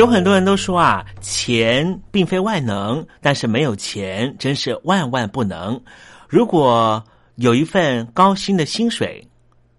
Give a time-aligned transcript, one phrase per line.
[0.00, 5.78] 有很多人都说啊，钱并非万能，但是没有钱真是万万不能。
[6.26, 7.04] 如果
[7.34, 9.22] 有一份高薪的薪水，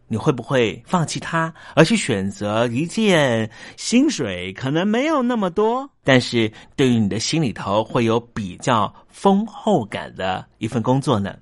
[0.08, 11.36] 你会不会放弃它，而去选择一件薪水可能没有那么多，但是对于你的心里头会有比较丰厚感的一份工作呢？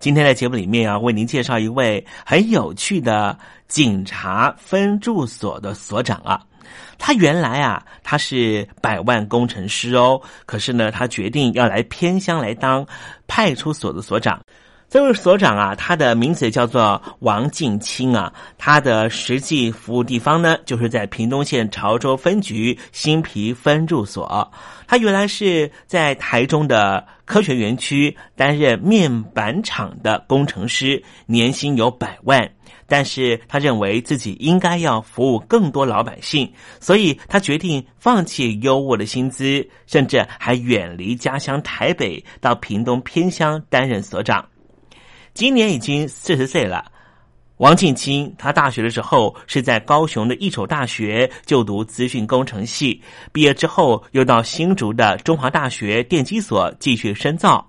[0.00, 3.38] 今天在节目里面要为您介绍一位很有趣的
[3.68, 6.44] 警察分驻所的所长啊。
[6.98, 12.86] 他原来啊，他是百万工程师哦，可是呢，他决定要来偏乡来当
[13.26, 14.40] 派出所的所长。
[14.90, 24.52] 这位所长啊，他的名字叫做王敬清啊，他的实际服务地方呢，就是在屏东县潮州分局新皮分驻所。
[24.86, 32.48] 他原来是在台中的科学园区担任面板厂的工程师，年薪有百万。
[32.86, 36.50] 但是他认为自己应该要服务更多老百姓，
[36.80, 44.44] 所以他决定放弃优渥的薪资，甚至还远离家乡台北，到屏东偏乡担任所长。
[45.32, 46.92] 今年已经四十岁了。
[47.58, 53.00] 王庆清，他大学的时候是在高雄的一所大学就读资讯工程系，
[53.32, 57.64] 毕业之后又到新竹的中华大学电机所继续深造。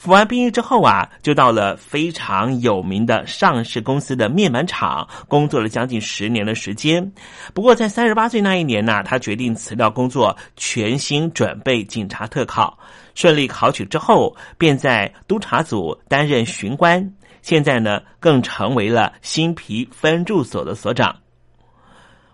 [0.00, 7.12] 服完兵役之后啊，就到了非常有名的上市公司的面板厂工作了将近十年的时间。
[7.52, 12.78] 不过在三十八岁那一年呢，他决定辞掉工作，全心准备警察特考。
[13.14, 17.06] 顺利考取之后，便在督察组担任巡官。
[17.42, 21.14] 现在呢，更成为了新皮分驻所的所长。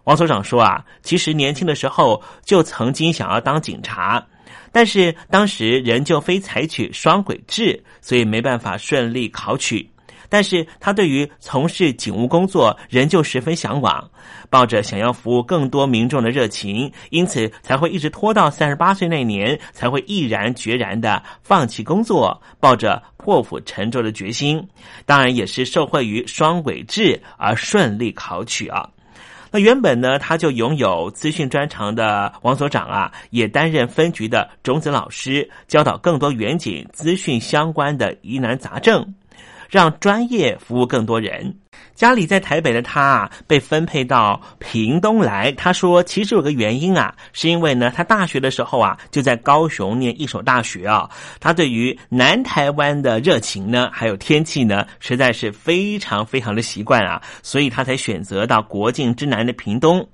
[0.05, 4.25] 王所长说啊，其实年轻的时候就曾经想要当警察。
[4.77, 9.89] 但是当时仍旧非采取双轨制，所以没办法顺利考取。
[10.29, 14.11] 但是他对于从事警务工作仍旧十分向往，
[14.51, 24.63] 抱着想要服务更多民众的热情，因此才会一直拖到三十八岁那年，才会毅然决然的放弃工作，抱着破釜沉舟的决心。
[25.07, 28.87] 当然也是受惠于双轨制而顺利考取啊。
[29.51, 39.15] 那原本呢，他就拥有资讯专长的王所长啊，也担任分局的种子老师，教导更多远景资讯相关的疑难杂症，
[39.71, 41.57] 让专业服务更多人。
[41.97, 45.51] 家里在台北的他啊，被分配到屏东来。
[45.53, 51.09] 他说，其实有个原因啊，是因为呢，他大学的时候啊，就在高雄念一所大学啊。
[51.41, 60.07] 他对于南台湾的热情呢，还有天气呢，实在是非常非常的习惯啊，所以他才选择到国境之南的屏东。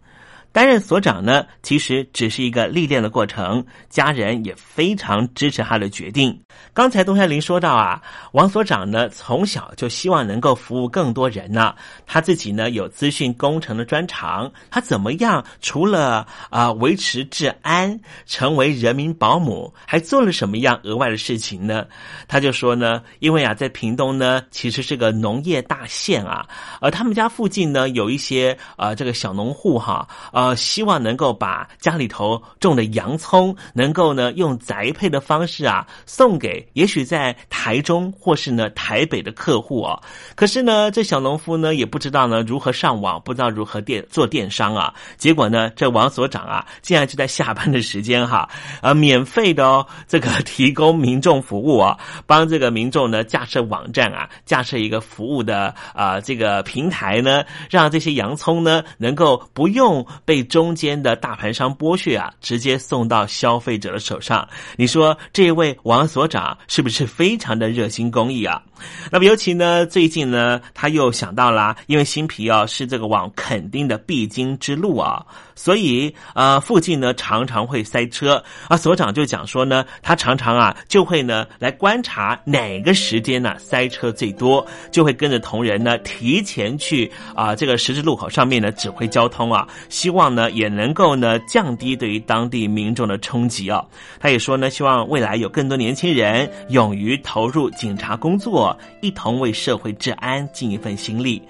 [0.52, 6.38] 担任所长呢，其实只是一个历练的过程，家人也非常支持他的决定。
[6.75, 11.75] 刚才东山林说到啊，王所长呢从小就希望能够服务更多人呢，
[12.06, 15.42] 他自己呢有资讯工程的专长，他怎么样？
[15.62, 21.87] 除了啊维持治安，成为人民保姆，还做了什么样额外的事情呢？
[22.28, 26.47] 他就说呢，因为啊在屏东呢其实是个农业大县啊，
[26.80, 30.41] 而他们家附近呢有一些啊这个小农户哈啊。
[30.42, 40.02] 呃希望能够把家里头种的洋葱，能够呢用宅配的方式啊，送给也许在台中或是呢台北的客户哦。
[40.34, 44.92] 可是呢，这小农夫呢也不知道呢如何上网，不知道如何电做电商啊。
[45.16, 48.49] 结果呢，这王所长啊，竟然就在下班的时间哈，
[48.82, 51.96] 呃，免费的哦，这个提供民众服务啊，
[52.26, 60.31] 帮这个民众呢架设网站啊，架设一个服务的啊这个平台呢，让这些洋葱呢能够不用被。
[60.32, 64.48] 被中间的大盘商剥削啊，直接送到消费者的手上。
[64.76, 68.62] 你说这位王所长是不是非常的热心公益啊？
[69.10, 75.22] 那么尤其呢，最近呢，他又想到了，因为新皮啊是这个网肯定的必经之路啊。
[75.54, 78.76] 所以呃附近呢常常会塞车啊。
[78.76, 93.85] 所长就讲说呢，他常常啊就会呢来观察哪个时间呢塞车最多，就会跟着同仁呢提前去啊这个十字路口上面呢指挥交通啊，希望呢也能够呢降低对于当地民众的冲击啊。
[94.18, 101.42] 他也说呢，希望未来有更多年轻人勇于投入警察工作，一同为社会治安尽一份心力。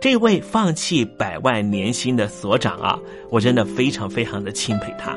[0.00, 2.98] 这位放弃百万年薪的所长啊，
[3.30, 5.16] 我真的非常非常的钦佩他。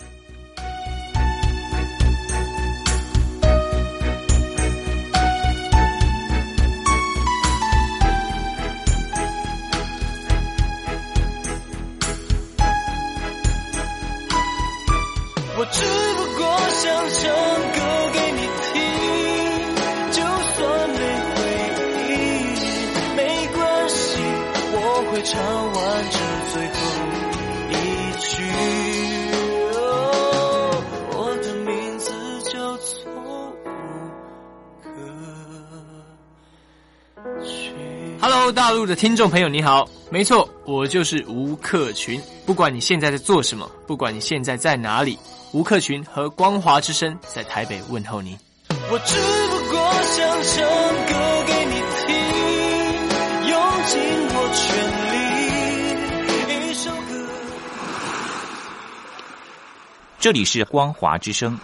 [25.21, 25.75] 会唱完
[26.09, 26.17] 这
[26.51, 26.73] 最后
[27.69, 27.73] 一
[28.17, 28.41] 句。
[29.75, 32.11] 哦我的名字
[32.51, 33.53] 叫做。
[38.19, 42.19] Hello，大陆的听众朋友，你好，没错，我就是吴克群。
[42.43, 45.19] 不管你现在在做什么，不管你现在在哪里，
[45.51, 48.35] 吴克群和光华之声在台北问候你。
[48.89, 49.15] 我只
[49.49, 50.65] 不过想唱
[51.05, 51.13] 歌
[60.21, 61.59] 这里是光华之声。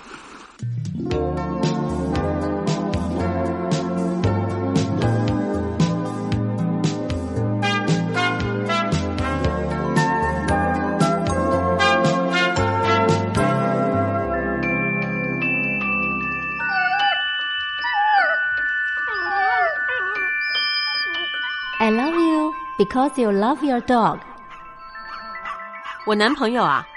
[21.79, 24.17] I love you because you love your dog。
[26.07, 26.96] 我男朋友啊，哦，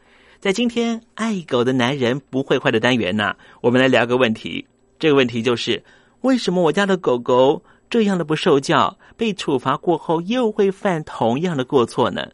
[0.41, 4.65] 在今天爱狗的男人不会坏的单元呢、我们来聊个问题。
[4.97, 5.83] 这个问题就是：
[6.21, 12.27] 为什么我家的狗狗这样的不受教，被处罚过后又会犯同样的过错呢？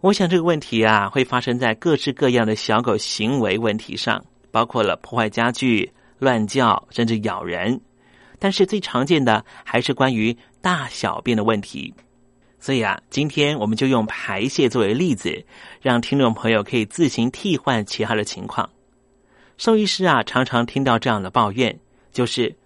[0.00, 7.80] 我想这个问题啊，会发生在各式各样的小狗行为问题上，包括了破坏家具、乱叫，甚至咬人。
[8.38, 11.92] 但是最常见的还是关于大小便的问题。
[12.64, 15.44] 所以啊，今天我们就用排泄作为例子，
[15.82, 18.70] 让听众朋友可以自行替换其他的情况。
[19.58, 21.78] 兽医师啊，常常听到这样的抱怨，
[22.10, 22.56] 就是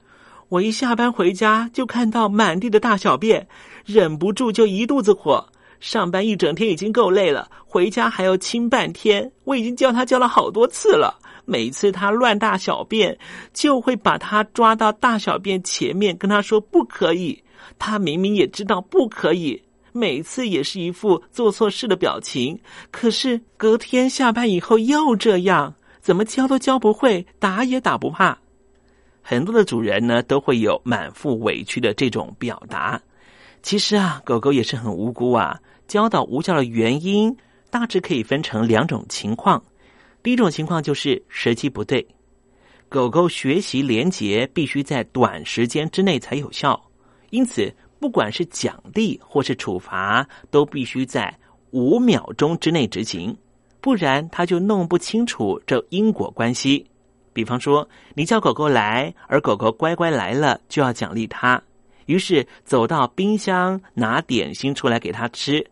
[0.50, 3.44] 我一下班回家就看到满地的大小便，
[3.84, 5.44] 忍不住就一肚子火。
[5.80, 9.28] 上班一整天已经够累了，回家还要清半天。
[9.42, 13.18] 我已经叫他叫了好多次了，每次他乱大小便，
[13.52, 17.42] 就会把他抓到大小便前面，跟他说不可以。
[17.80, 19.60] 他明明也知道不可以，
[19.92, 22.58] 每次也是一副做错事的表情。
[22.90, 28.38] 可是隔天下班以后又这样，怎么教都教不会，打也打不怕。
[29.22, 33.00] 很多的主人呢，都会有满腹委屈的这种表达。
[33.62, 35.58] 其实啊，狗狗也是很无辜啊。
[35.86, 37.34] 教导无效的原因
[37.70, 39.62] 大致可以分成两种情况。
[40.22, 42.06] 第一种情况就是时机不对，
[42.88, 46.78] 狗狗学习连结必须在短时间之内才有效，
[47.30, 51.36] 因此不管是奖励或是处罚，都必须在
[51.70, 53.36] 五秒钟之内执行，
[53.80, 56.86] 不然它就弄不清楚这因果关系。
[57.32, 61.60] 比方说，你叫狗狗来，而狗狗乖乖来了，就要奖励它。
[62.06, 65.64] 于是走到冰箱拿点心出来给它吃，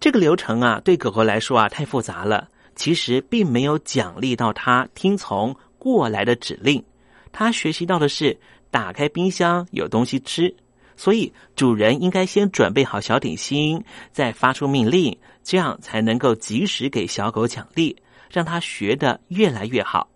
[0.00, 2.48] 这个流程啊，对狗狗来说啊太复杂了。
[2.74, 6.84] 其实并没有奖励到它听从过来的指令，
[7.32, 8.38] 它学习到的是
[8.70, 10.54] 打开冰箱有东西吃。
[10.96, 17.96] 所以主人应该先准备好小点心，再发出命令，这样才能够及时给小狗奖励，
[18.30, 20.08] 让它学得越来越好。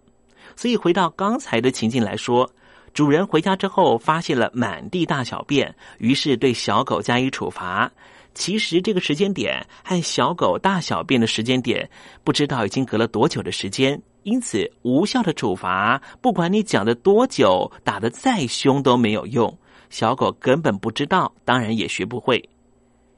[0.57, 2.51] 所以回到刚才的情境来说。
[2.93, 7.89] 主人回家之后发现了满地大小便，于是对小狗加以处罚。
[8.35, 11.89] 其实这个时间点和小狗大小便的时间点，
[12.25, 19.57] 不知道已经隔了多久的时间，因此无效的处罚，不管你讲的多久，打的再凶都没有用。
[19.91, 22.43] 小狗根本不知道，当然也学不会。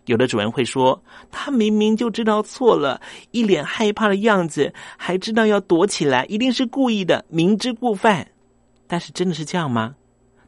[0.07, 8.27] 有的主人会说，他明明就知道错了，一脸害怕的样子，还知道要躲起来，一定是故意的，明知故犯。
[8.89, 9.95] 但是真的是这样吗？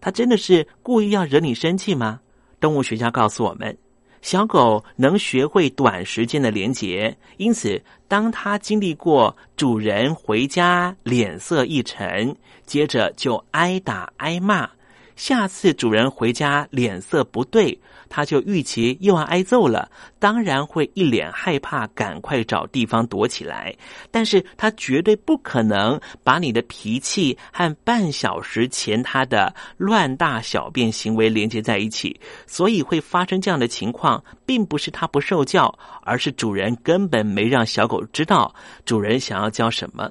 [0.00, 2.20] 他真的是故意要惹你生气吗？
[2.58, 3.78] 动物学家告诉我们。
[4.20, 12.34] 小狗能学会短时间的连结，因此，当它经历过主人回家脸色一沉，
[12.64, 14.66] 接着就挨打挨骂，
[15.16, 17.78] 下次主人回家脸色不对。
[18.06, 23.74] 他就预期又要挨揍了，当然会一脸害怕，赶快找地方躲起来。
[24.12, 40.08] 但是他绝对不可能把你的脾气和半小时前他的乱大小便行为连接在一起，所以会发生这样的情况，并不是他不受教，而是主人根本没让小狗知道主人想要教什么。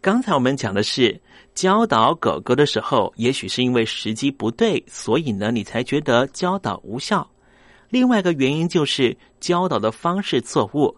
[0.00, 1.20] 刚才我们讲的是
[1.54, 7.28] 教导狗狗的时候，也许是因为时机不对，所以呢，你才觉得教导无效。
[7.90, 10.96] 另外一个原因就是教导的方式错误，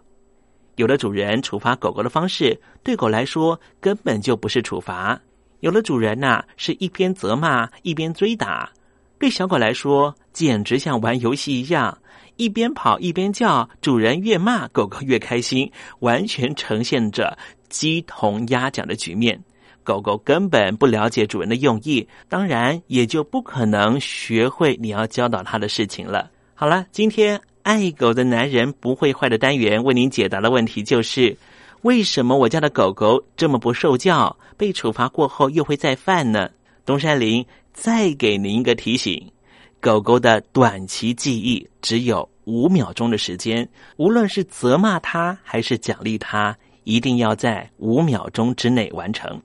[0.75, 5.19] 有的主人处罚狗狗的方式对狗来说根本就不是处罚，
[5.59, 8.71] 有的主人呐是一边责骂一边追打，
[9.17, 11.97] 对小狗来说简直像玩游戏一样，
[12.37, 17.37] 一边跑一边叫，主人越骂狗狗越开心，完全呈现着
[17.69, 19.43] 鸡同鸭讲的局面。
[19.83, 26.31] 狗狗根本不了解主人的用意，当然也就不可能学会你要教导它的事情了。
[26.55, 31.35] 好了，今天爱狗的男人不会坏的单元为您解答的问题就是：
[31.81, 36.49] 为什么我家的狗狗这么不受教，被处罚过后又会再犯呢？
[36.85, 39.31] 东山林再给您一个提醒：
[39.79, 43.67] 狗狗的短期记忆只有五秒钟的时间，
[43.97, 49.41] 无论是责骂它还是奖励它，一定要在五秒钟之内完成。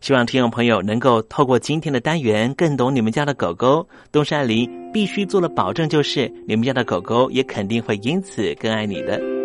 [0.00, 3.86] 希望听众朋友能够透过今天的单元更懂你们家的狗狗。
[4.12, 9.37] 东山林必须做了保证，就是你们家的狗狗也肯定会因此更爱你的。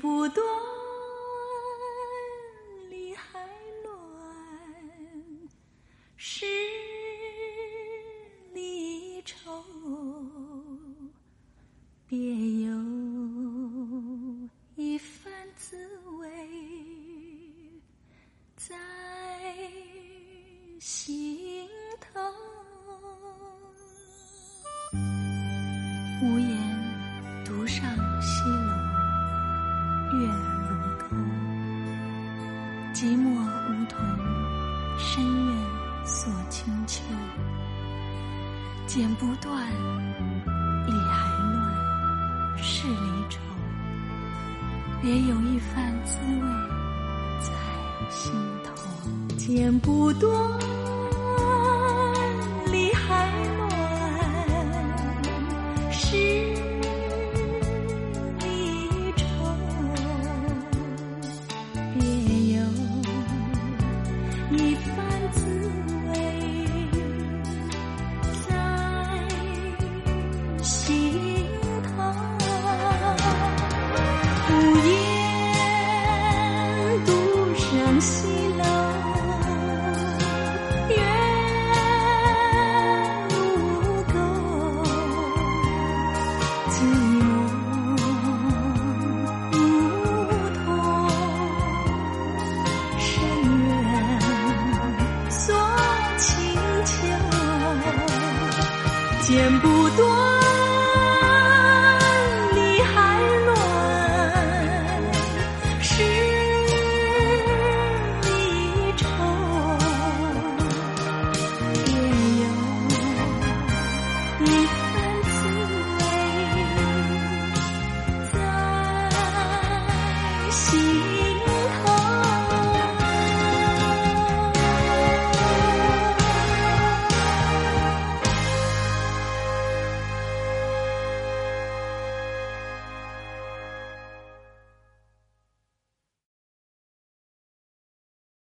[0.00, 0.42] 不断，
[2.88, 3.38] 理还
[3.84, 3.92] 乱，
[6.16, 6.46] 是
[8.54, 9.62] 离愁，
[12.08, 12.18] 别
[12.62, 12.72] 有
[14.76, 15.76] 一番滋
[16.18, 16.30] 味
[18.56, 18.74] 在
[20.80, 21.68] 心
[22.00, 22.18] 头。
[45.10, 46.46] 别有一番滋味
[47.40, 47.50] 在
[48.12, 49.36] 心头。
[49.36, 50.79] 剪不断。